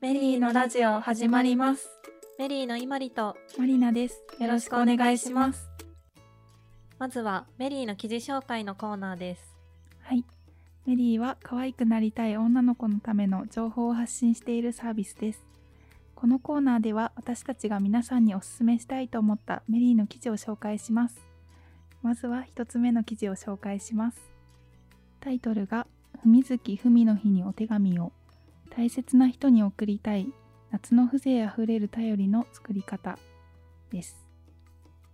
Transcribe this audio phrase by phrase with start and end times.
[0.00, 1.90] メリーのラジオ始まります。
[2.38, 4.24] メリーのいまりとマリナです。
[4.40, 5.68] よろしくお願いします。
[6.98, 9.54] まずはメリーの記事紹介のコーナーです
[10.00, 10.24] はい。
[10.86, 15.44] メリーは可愛くなりたい女の子のための情報を発信しているサービスです。
[16.14, 21.20] このコーナーでは私たちが皆さんにお勧めしたいと思ったメリーの記事を紹介します。
[22.00, 24.32] まずは一つ目の記事を紹介します。
[25.20, 25.86] タイトルが
[26.24, 28.12] 「文月文の日にお手紙を
[28.70, 30.32] 大切な人に送りたい
[30.70, 33.18] 夏の風情あふれる頼りの作り方」
[33.90, 34.26] です。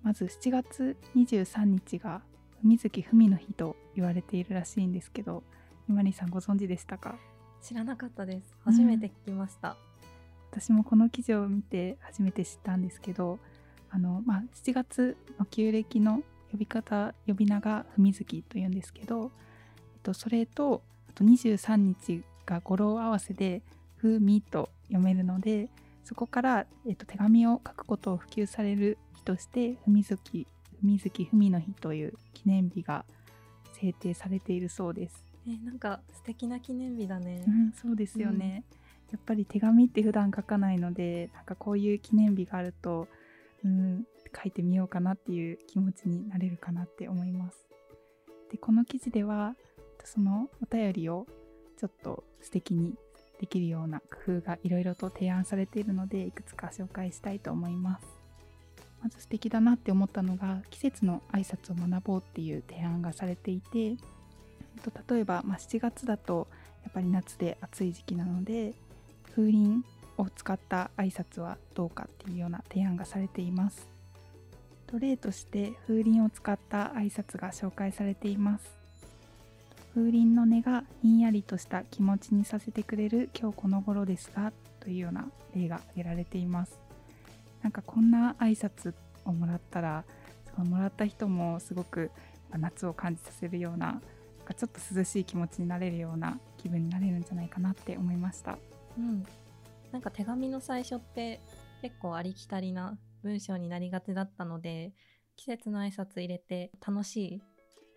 [0.02, 2.22] まず7月23日が
[2.62, 5.42] 文月文の日と言われているらしいんですけど、
[5.88, 7.18] 今里さんご存知でしたか？
[7.60, 8.54] 知らなかったです。
[8.64, 9.76] 初めて聞きました、
[10.50, 13.38] 私もこの記事を見て初めて知ったんですけど
[13.90, 19.32] あの、まあ、7月の旧暦の呼び方呼び名が文月というんですけど、
[19.94, 23.62] えっと、それとあと23日が語呂合わせで
[23.96, 25.68] 「ふみ」と読めるので
[26.04, 30.46] そこから、えっと、手紙を書くことを普及される日として文月
[30.82, 33.04] 文月文の日という記念日が
[33.72, 35.24] 制定されているそうです。
[35.48, 38.64] えなんか素敵な記念日だね、うん、そうですよね、
[39.12, 43.06] やっぱり手紙って普段書かないのでなんかこういう記念日があると、
[43.64, 47.68] うん、書いてみようかなっていう気持ちになれるかなって思います。
[48.50, 49.56] でこの記事では
[50.04, 51.26] そのお便りを
[51.76, 52.94] ちょっと素敵に
[53.40, 58.06] できるような工夫がいろいろと提案されているのでいくつか紹介したいと思います。
[59.02, 63.96] まず素敵だなって思ったのが季節の挨拶を学ぼうっていう提案がされていてえっ
[64.82, 66.48] と例えば、まあ、7月だと
[66.82, 68.74] やっぱり夏で暑い時期なので
[69.34, 69.82] 風鈴
[70.16, 73.88] を使った挨拶はどうかっていうような提案がされています。
[74.86, 78.75] と例として風鈴を使った挨拶が紹介されています。
[79.96, 86.78] 風鈴の音がひんやりとした気持ちにさせてくれる今日この頃ですがというような例が挙げられています。
[87.62, 88.92] なんかこんな挨拶
[89.24, 90.04] をもらったら
[90.54, 92.10] そのもらった人もすごく
[92.52, 94.00] 夏を感じさせるようななん
[94.44, 98.58] かちょっと涼しい気持ちになれるような気分になれるんじゃないかなって思いました。
[98.98, 99.24] うん、
[99.92, 101.40] なんか手紙の最初って
[101.80, 104.92] 結構ありきたりな文章になりがちだったので
[105.36, 107.42] 季節の挨拶入れて楽しい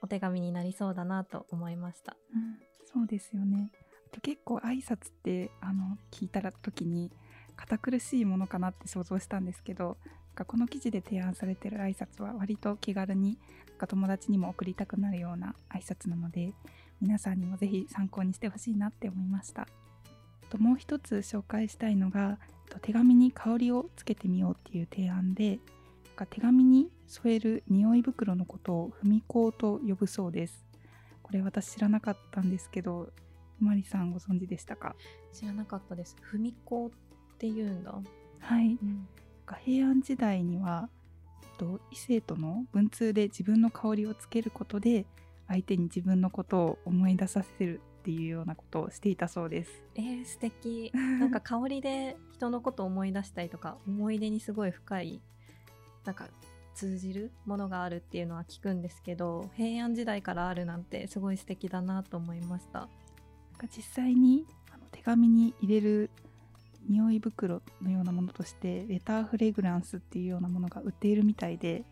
[0.01, 2.15] お手紙になりそうだなと思いました。
[2.33, 3.71] うん、そうですよね。
[4.11, 7.11] あと結構挨拶ってあの聞いたら時に
[7.55, 9.97] 堅苦しいものかなって想像したんですけど
[10.29, 13.37] なんかこの記事で提案されてる挨拶は割と気軽に
[13.67, 16.53] なんか友達にも送りたくなるような挨拶なので
[17.01, 19.67] 皆さんにもぜひ参考にしてほしいなって思いました。
[20.49, 22.39] ともう一つ紹介したいのが
[22.81, 25.59] 手紙に香りをつけてみようっていう提案で
[26.19, 30.65] か手紙に添える匂い袋のことを「文香」と呼ぶそうです。
[31.23, 33.13] これ私知らなかったんですけど
[33.59, 34.95] まりさんご存知でしたか？
[35.31, 36.17] 知らなかったです。
[36.21, 36.89] 文子っ
[37.37, 37.93] て言うんだ、
[38.39, 38.67] はい。
[38.67, 39.07] なん
[39.45, 40.89] か平安時代には、
[41.57, 45.05] と、異性との文通で自分の香りをつけることで
[45.47, 49.71] 相手に自分のことを思い出させるっていうようなことをしていたそうです。
[49.95, 50.91] えー、素敵。
[50.93, 55.21] なんか香りで人のことを思い出したりとか思い出にすごい深い
[56.09, 56.27] なんか
[56.73, 62.79] 通じるものがあるっていうのは聞くんですけど平安時代からあるなんてすごい素敵だなと思いました。
[62.79, 62.87] なん
[63.59, 66.09] か実際にあの手紙に入れる
[66.87, 71.83] 匂い袋のようなものとしてレターフレグランスっていうようなものが売っているみたいで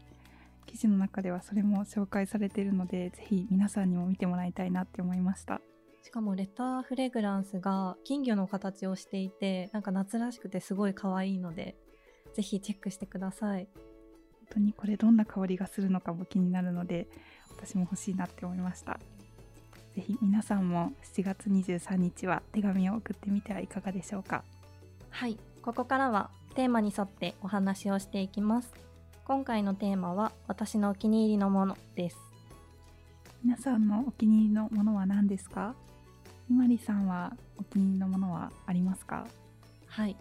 [0.66, 5.62] 記事の中ではそれも紹介されているのでぜひ皆さんにも見てもらいたいなって思いました。
[6.02, 11.76] しかもレターフレグランスが金魚の形をしていてなんか夏らしくてすごい可愛いので
[12.34, 13.68] ぜひチェックしてください。
[13.76, 13.97] 本
[14.50, 17.08] 当にこれどんな香りがするのかも気になるので
[17.50, 19.00] 私も欲しいなって思いました。
[19.96, 24.44] ぜひ皆さんも7月23日は手紙を送ってみてはいかがでしょうか。
[25.10, 25.38] はい。
[25.64, 28.72] ここからはテーマに沿ってお話をしていきます。
[29.26, 32.18] 今回のテーマは私のお気に入りのものです。
[33.44, 35.76] 皆さんのお気に入りのものは何ですか？
[36.48, 39.28] ひまりさんはお気に入りのものはありますか？
[39.88, 40.16] はい。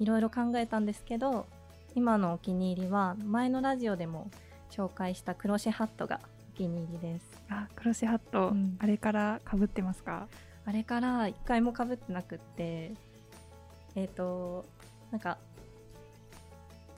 [0.00, 1.46] いろいろ考えたんですけど
[1.94, 4.30] 今のお気に入りは前のラジオでも
[4.70, 6.20] 紹介したクロシェハットが
[6.52, 7.42] お気に入りです。
[7.48, 8.76] あクロシェハット、うん。
[8.80, 10.26] あれからかぶってますか？
[10.66, 12.94] あれから一回もかぶってなくって
[13.94, 14.64] えっ、と
[15.12, 15.38] なんか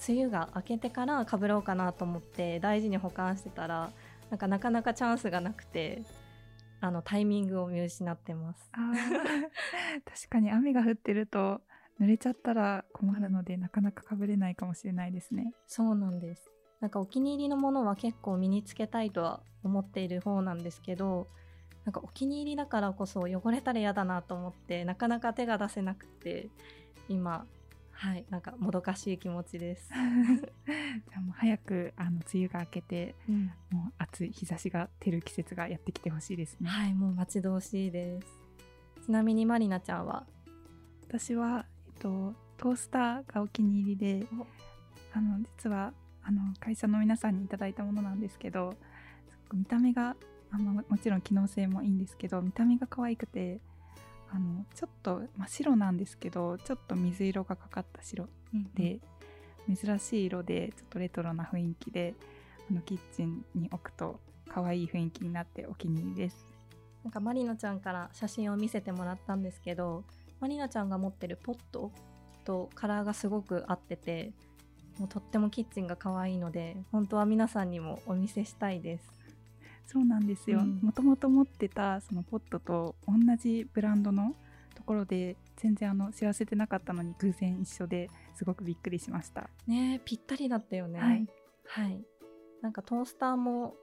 [0.08, 3.90] 梅雨が明けてからかぶろうかなと思って大事に保管してたら
[4.30, 6.02] なんかなかなかチャンスがなくて
[6.80, 8.70] あのタイミングを見失ってます。
[8.72, 11.60] 確かに雨が降ってると
[12.00, 15.52] 濡れちゃったら困るのでなかなかかぶれないかもしれないですね。
[15.66, 16.50] そうなんです。
[16.80, 21.26] なんかお気に入りのものは結構身につけたいとは思っている方なんですけど
[21.86, 26.48] なんかお気に入りだからこそ汚れたら嫌だなと思ってなかなか手が出せなくて
[27.08, 27.46] 今
[27.92, 29.88] はいなんかもどかしい気持ちです、
[30.68, 33.14] じゃあもう早くあの梅雨が明けて
[33.70, 36.68] もう暑い日差しが照る季節がやってきてほしいですね。
[36.68, 38.26] はいもう待ち遠しいです。
[39.06, 40.26] ちなみにまりなちゃんは？
[41.08, 41.64] 私は、
[42.00, 44.46] と、トースターがお気に入りでお
[45.16, 48.72] あの実はあの会社の皆さんにいただいたものなんですけど
[49.28, 50.16] すごく見た目が
[50.50, 53.60] あのもちろん機能性もいいんですけど見た目が可愛くて
[54.30, 58.28] あのちょっと、まあ、白なんですけどちょっと水色がかかった白
[58.74, 58.98] で、
[59.72, 62.14] 珍しい色でちょっとレトロな雰囲気で
[62.70, 66.46] あのキッチンに置くと可愛い雰囲気になってお気に入りです。
[67.04, 70.02] なんかまりなちゃんから写真を見せてもらったんですけど
[70.40, 71.90] まりなちゃんが持ってるポット
[72.44, 74.32] とカラーがすごく合ってて
[74.98, 79.04] もうとってもキッチンが可愛いので本当は皆さんにもお見せしたいです。
[79.86, 80.60] そうなんですよ。
[80.60, 80.80] うん。
[80.82, 84.34] もともと持ってたそのポットと同じブランドの
[84.74, 89.48] ところで全然あの知らせてなかったのに偶然一緒ですごくびっくりしました。
[89.66, 90.98] ねえぴったりだったよね。
[90.98, 91.26] はい、
[91.66, 92.04] はい。
[92.62, 93.74] なんかトースターも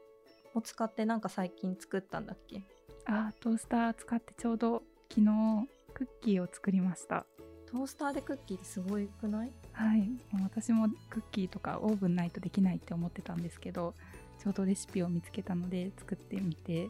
[0.56, 2.62] を使ってなんか最近作ったんだっけ？
[3.06, 7.26] あートースター使ってちょうど昨日クッキーを作りました。
[7.66, 9.52] トースターでクッキーってすごいくない？
[9.72, 10.10] はい、
[10.44, 13.94] 私もクッキーとかオーブンないとできないって思ってたんですけど
[14.40, 16.90] ちょうどレシピを見つけたので作ってみて。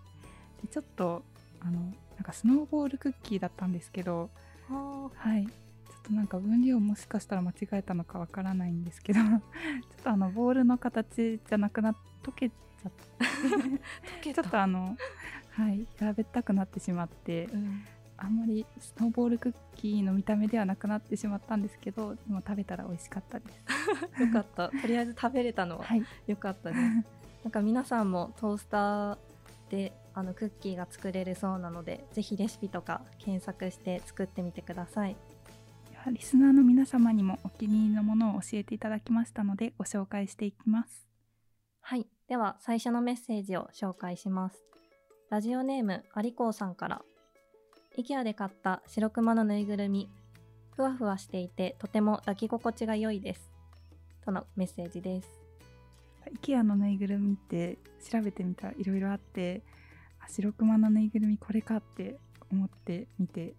[0.61, 1.23] でちょっと
[1.59, 1.79] あの
[2.15, 4.29] なんかスノーボールクッキーだったんですけど
[4.69, 5.45] ははい。
[5.45, 9.39] ちょっとなんか分量もしかしたら間違えたのかわからないんですけど ちょっ
[10.03, 12.91] とあのボールの形じゃなくなっ溶けちゃっ
[14.21, 14.33] て。
[14.33, 14.97] ちょっとあの
[15.51, 15.85] はい。
[15.97, 17.45] 平べったくなってしまって。
[17.45, 17.85] うん
[18.23, 23.61] あんまりスノーボールクッキーの見た目ではなくなってしまったんですけどでも食べたら美味しかったです。
[24.23, 24.69] よかった。
[24.69, 25.77] とりあえず食べれたの。
[25.77, 26.81] ははい、よかったです
[27.43, 29.17] なんか皆さんもトースター
[29.69, 35.17] であのクッキーが作れるそうなのでぜひレシピとか検索して作ってみてください。
[36.11, 41.07] リスナーの皆様にもお気に入りのものを教えていただきましたのでご紹介していきます。
[41.81, 42.07] はい。
[42.27, 44.63] では最初のメッセージを紹介します。
[45.29, 47.01] ラジオネームありこうさんから
[47.97, 50.09] IKEA で買った白クマのぬいぐるみ。
[50.75, 53.51] ふわふわしていてとても抱き心地が良いです。
[54.25, 55.29] とのメッセージです。
[56.41, 57.77] IKEA のぬいぐるみって
[58.09, 59.61] 調べてみたらいろいろあって
[60.19, 62.17] あ白クマのぬいぐるみこれかって
[62.51, 63.53] 思ってみて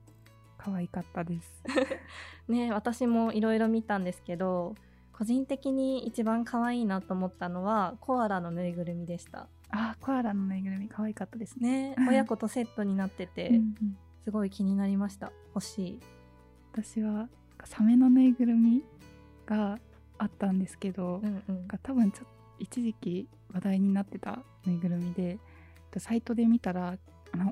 [0.58, 1.62] 可愛かったです。
[2.48, 4.74] ね私もいろいろ見たんですけど
[5.12, 9.46] 個人的に一番可愛いなと思ったのはコアラのぬいぐるみでした。
[9.70, 11.90] あコアラのぬいぐるみ可愛かったですね。
[11.90, 15.32] ね親子とセットになってて、うんうんすごい気になりました。
[15.54, 16.00] 欲しい。
[16.72, 17.28] 私は
[17.64, 18.82] サメのぬいぐるみ
[19.46, 19.78] が
[20.16, 21.68] あったんですけど、うんうん。
[21.68, 22.28] が多分ちょっと
[22.58, 25.38] 一時期話題になってたぬいぐるみで
[25.98, 26.96] サイトで見たら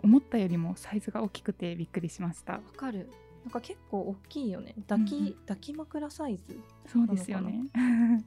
[0.03, 2.55] 思ったよりもサイズが大きくてびっくりしました。
[2.55, 3.11] わかる。
[3.45, 4.75] なんか結構大きいよね。
[4.89, 5.33] 抱き、うんうん。
[5.35, 7.65] 抱き枕サイズそうですよね。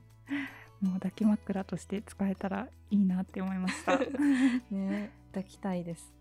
[0.81, 3.97] もう抱き枕として使えたらいいなって思いました。
[4.69, 6.13] ね抱きたいです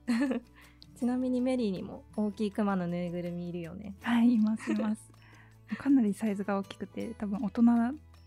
[0.94, 3.94] ちなみにメリーにも大きいクマのぬいぐるみいるよね。
[4.02, 5.12] はいいますいます。
[5.78, 7.62] かなりサイズが大きくて多分大人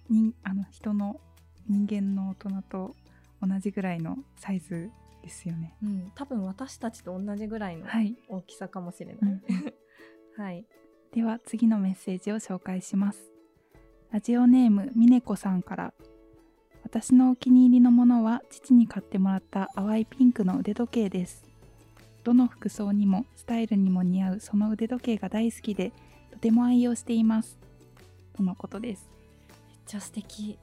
[0.10, 1.20] にあの人の
[1.68, 2.96] 人間の大人と
[3.42, 4.92] 同じぐらいのサイズ
[5.22, 5.76] ですよね。
[5.82, 9.42] うん多分私たちと同じぐらいのはい、大きさかもしれない、うん。
[10.42, 10.66] はい。
[11.12, 13.32] では次のメッセージを紹介します。
[14.12, 15.94] ラジオネームみねこさんから。
[16.84, 21.47] 私のお気に入りのものは父に買ってもらった淡いピンクの腕時計です
[22.28, 25.94] どの服装にもスタイルにも似合うその腕時計が大好きで
[26.30, 27.58] とても愛用しています。
[28.36, 29.10] とのことです。
[29.70, 30.60] めっちゃ素敵。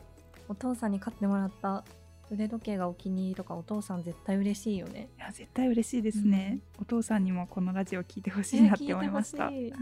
[0.47, 1.83] お父さんに買ってもらった
[2.30, 5.09] 腕時計がお気に入りとかお父さん絶対嬉しいよね。
[5.16, 9.80] いや絶対嬉しいですね、お父さんにもこのラジオ聞いてほしいなって思いました、ね聞いてほ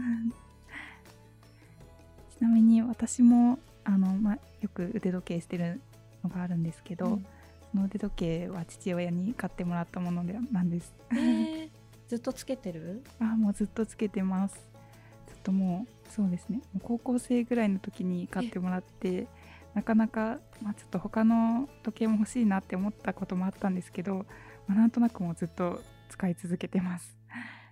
[2.39, 5.81] ちなみに私もあの、ま、よく腕時計してる
[6.23, 7.25] のがあるんですけど、うん。
[7.73, 10.93] その腕時計は父親に買ってもらったものでなんです。
[11.11, 11.69] えー
[12.13, 13.03] ずっとつけてる？
[13.19, 14.55] あもうずっとつけてます。
[15.25, 16.61] ちょっともうそうですね。
[16.83, 19.25] 高校生ぐらいの時に買ってもらって
[19.73, 24.27] なかなか、まあ、ちょっと他の時計も欲しいなって思ったこともあったんですけど、
[24.67, 27.17] まあ、なんとなくもうずっと使い続けてます。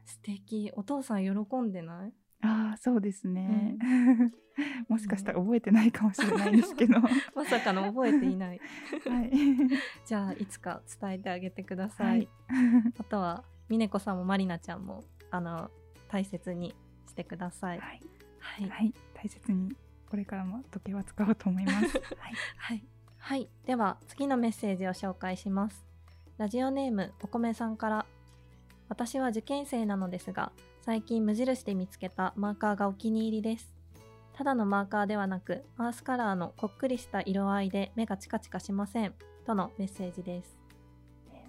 [0.05, 0.71] 素敵。
[0.75, 2.13] お父さん喜んでない？
[2.41, 3.77] ああそうですね、
[4.89, 8.57] もしかしたら覚えてないかもしれないんですけど、は まさかの覚えていない。
[8.57, 8.59] い、
[10.07, 12.29] じゃあいつか伝えてあげてください、はい、
[12.97, 15.71] あとはみねこさんもまりなちゃんもあの
[16.09, 16.75] 大切に
[17.07, 17.79] してください。
[17.79, 18.01] はい。
[18.37, 18.69] はい。
[18.69, 19.73] はい、大切に
[20.09, 21.77] これからも時計は使おうと思います。
[22.19, 22.83] はい、はい、
[23.17, 25.85] はい、では次のメッセージを紹介します。
[26.37, 28.05] ラジオネームお米さんから。
[28.89, 30.51] 私は受験生なのですが
[30.81, 33.73] 最近無印で見つけたマーカーがお気に入りです。
[34.33, 39.15] ただのマーカーではなくアースカラーのこっくりした色合いで目がチカチカしません。
[39.45, 40.60] とのメッセージです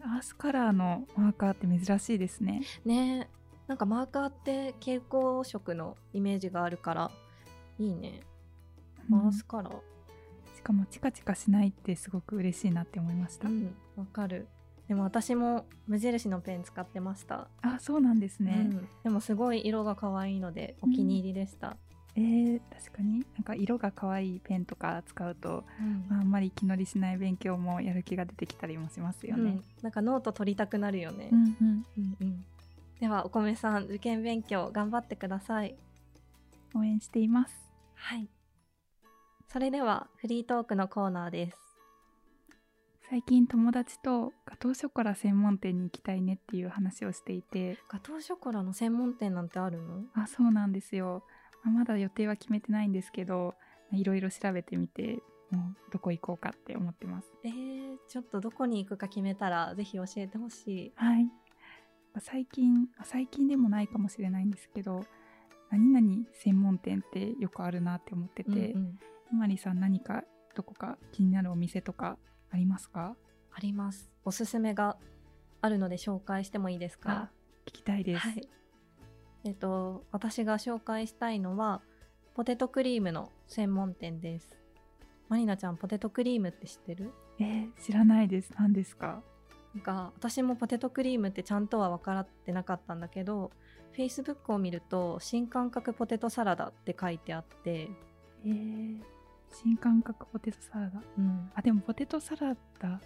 [0.04, 2.62] アースカラーのマーカーって珍しいですね。
[2.84, 3.28] ね。
[3.68, 7.10] なんかマーカーって蛍光色のイメージがあるから
[7.78, 8.20] いいね。
[9.10, 9.74] アースカラー、
[10.56, 13.48] しかもチカチカしないってすごく嬉しいなって思いました。
[13.48, 14.48] うんわかる。
[14.88, 18.88] でも私も無印のペン使ってました、あそうなんですね、うん。
[19.04, 21.76] でもすごい色が可愛いのでお気に入りでした、
[22.14, 23.24] えー、確かに。
[23.34, 25.64] なんか色が可愛いペンとか使うと、
[26.08, 29.50] まあ、あんまり気乗りしない勉強もやる気が出てきたりもしますよね。
[29.50, 31.86] うん、なんかノート取りたくなるよね、うんうん。
[31.98, 32.44] うんうん。
[33.00, 35.74] ではお米さん受験勉強頑張ってください。
[36.74, 37.54] 応援しています。
[37.94, 38.28] はい。
[39.48, 41.58] それではフリートークのコーナーです。
[43.10, 47.76] 最近友達とガトーショコラ専門店に行きたいねっていう話をしていて。
[47.90, 50.04] ガトーショコラの専門店なんてあるの？
[50.14, 51.22] あそうなんですよ、
[51.62, 53.54] まあまだ予定は決めてないんですけど
[53.92, 55.18] いろいろ調べてみて
[55.50, 57.32] もうどこ行こうかって思ってます。
[57.44, 60.92] えー、ちょっとどこに行くか決めたらぜひ教えてほしい。
[60.96, 61.28] はい。
[62.20, 65.04] 最近あ最近でもないかもしれないんですけど
[65.70, 68.98] 何々専門店ってよくあるなって思ってて、うんうん。
[69.30, 72.18] ひまりさん何かどこか気になるお店とか
[72.50, 73.16] ありますか？
[73.54, 74.10] あります。
[74.24, 74.96] おすすめが
[75.60, 77.30] あるので紹介してもいいですか？
[77.66, 78.48] 聞きたいです、はい
[79.44, 81.80] えっ、と私が紹介したいのは
[82.34, 84.56] ポテトクリームの専門店です。
[85.28, 87.12] まりなちゃんポテトクリームって知ってる？
[87.38, 88.52] えー知らないです。
[88.58, 89.22] 何ですか？
[89.74, 93.50] なんか私もポテトクリームってちゃんとは分からってなかったんだけど
[93.96, 97.88] Facebook を見ると新感覚ポテトサラダって書いてあって、
[98.44, 99.00] えー
[99.54, 101.02] 新感覚ポテトサラダ？
[101.18, 103.00] うん、あでもポテトサラダ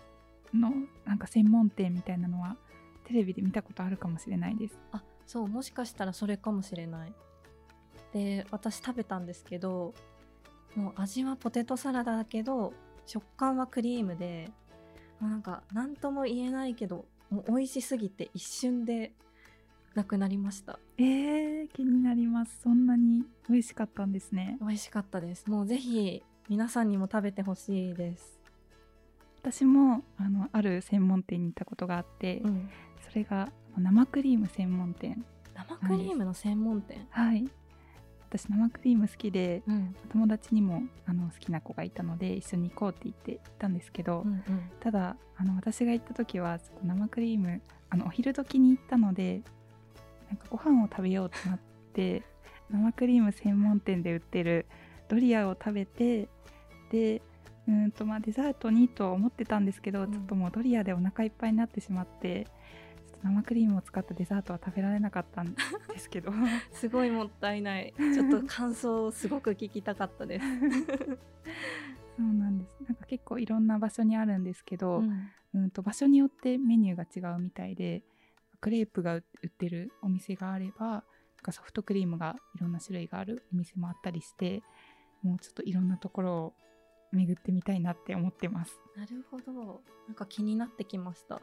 [0.54, 0.72] の
[1.04, 2.56] なんか専門店みたいなのは
[3.04, 4.78] テレビで見たことあるかもしれないです。
[4.92, 7.12] あそうもしかしたらそれかもしれない。
[8.12, 9.94] で私食べたんですけど
[10.74, 12.72] もう味はポテトサラダだけど
[13.04, 14.50] 食感はクリームで
[15.20, 19.12] もうなんか何とも言えないけどもう美味しすぎて一瞬で
[19.94, 20.78] なくなりました。
[20.98, 22.60] えー、気になります。
[22.62, 24.58] そんなに美味しかったんですね。
[24.60, 25.50] 美味しかったです。
[25.50, 28.38] もうぜひ皆さんにも食べてほしいです、
[29.42, 32.70] 私もあのある専門店に行ったことがあって、うん、
[33.08, 35.24] それが生クリーム専門店。
[35.54, 37.06] 生クリームの専門店？
[37.10, 37.48] はい。
[38.28, 39.94] 私生クリーム好きでうん。
[40.10, 44.42] 友達にもあの好きな子がいたので一緒に行こうって言って行ったんですけど、うんうん。
[44.80, 47.60] ただあの私が行った時は生クリーム
[47.90, 49.42] あのお昼時に行ったので
[50.28, 51.60] なんかご飯を食べようとなっ
[51.92, 52.22] て
[52.70, 54.66] 生クリーム専門店で売ってる
[55.08, 56.28] ドリアを食べて
[56.90, 57.22] で
[57.68, 60.12] うーんとまあデザートにとは思ってたんですけど、うん。
[60.12, 62.46] ちょっともうドリアでお腹いっぱいになってしまって
[63.22, 66.32] 生クリームを使ったデザートは食べられなかったんですけど。
[66.72, 67.94] すごいもったいない。
[67.96, 70.46] ちょっと感想をすごく聞きたかったです、
[72.16, 72.76] そうなんです。
[72.86, 75.28] なんか結構いろんな場所にあるんですけど、うん。
[75.54, 78.02] うんと場所によってメニューが違うみたいで
[78.60, 81.02] クレープが売ってるお店があればなん
[81.42, 84.62] かソフトクリームがいろんな種類があるお店もあったりして
[85.22, 86.54] もうちょっといろんなところを
[87.12, 88.78] 巡ってみたいなって思ってます。
[88.96, 89.82] なるほど。
[90.06, 91.40] なんか気になってきました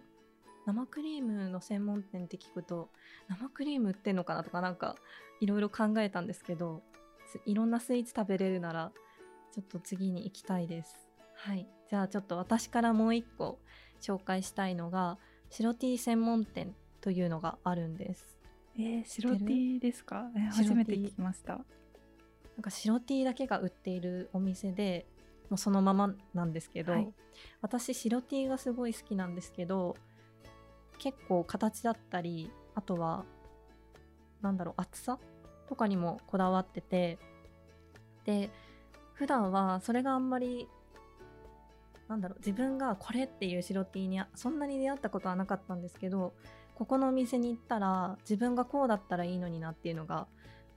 [0.66, 2.90] 生クリームの専門店って聞くと
[3.30, 4.96] 生クリーム売ってんのかなとかなんか
[5.42, 6.82] いろいろ考えたんですけど
[7.28, 8.92] ついろんなスイーツ食べれるなら
[9.52, 10.98] ちょっと次に行きたいです。
[11.36, 11.68] はい。
[11.90, 13.60] じゃあちょっと私からもう一個
[14.02, 15.18] 紹介したいのが
[15.50, 18.40] 白 T 専門店というのがあるんです。
[18.76, 21.54] えー、白 T ですか、えー初めて聞きました。
[21.54, 21.60] な
[22.60, 25.06] んか白 T だけが売っているお店で
[25.50, 27.14] もうそのままなんですけど、はい。
[27.62, 29.96] 私白 T がすごい好きなんですけど
[30.98, 33.26] 結構形だったりあとは
[34.42, 35.20] なんだろう厚さ
[35.68, 37.18] とかにもこだわってて
[38.26, 38.50] で
[39.14, 40.68] 普段はそれがあんまり
[42.08, 46.34] なんだろう自分がこれっていう白 T にそんなに出会ったことはなかったんですけど
[46.76, 50.28] ここのお店に行ったら自分がこうだったらいいのになっていうのが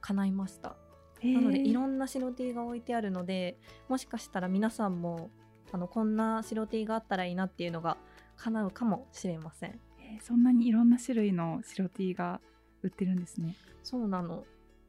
[0.00, 0.76] 叶いました。
[1.20, 1.35] えー。
[1.35, 3.58] なのでいろんな白 T が置いてあるので
[3.88, 5.30] もしかしたら皆さんも
[5.73, 7.96] あのこんな白 T があったらいいなっていうのが
[8.37, 12.41] 叶うかもしれませんえーそんなにいろんな種類の白 T が
[12.83, 13.55] 売ってるんですね。
[13.83, 14.45] そうなの。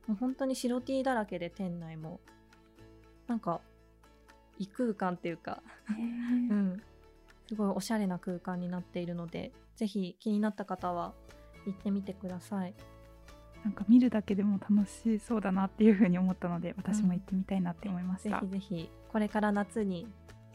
[0.08, 2.20] もう本当に白 T だらけで店内も
[3.28, 3.62] なんか
[4.58, 5.62] 異空間っていうか。
[5.90, 6.52] えー。
[6.52, 6.82] うん。
[7.48, 11.14] すごいおしゃれな空間になっているのでぜひ気になった方は
[11.66, 12.74] 行ってみてください。
[13.64, 20.08] なんか見るだけでも楽しそうだなっていうふうに思ったので私も行ってみたいなって思いましぜた、ひぜひこれから夏に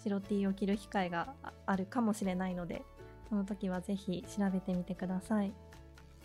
[0.02, 2.82] 白 T を着る機会がああるかもしれないので
[3.32, 5.54] その時はぜひ調べてみてください。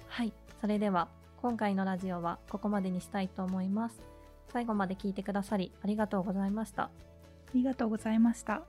[0.09, 0.33] はい。
[0.59, 1.07] それでは
[1.41, 4.01] 今回のラジオはここまでにしたいと思います。
[4.51, 6.83] 最後まで聞いてくださりありがとうございました。
[6.83, 6.89] あ
[7.53, 8.61] りがとうございました。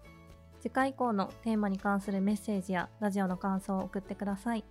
[0.60, 4.62] 次回以降のテーマに関するメッセージやラジオの感想を送ってください。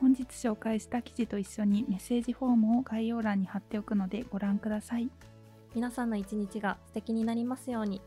[0.00, 5.10] 本日紹介した記事と一緒にメッセージフォームを概要欄に貼っておくのでご覧ください。
[5.74, 8.00] 皆さんの一日が素敵になりますように。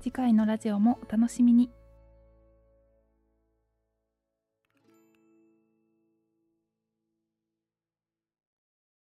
[0.00, 1.68] 次回のラジオもお楽しみに